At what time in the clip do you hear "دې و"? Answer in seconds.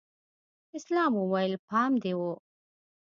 2.03-2.21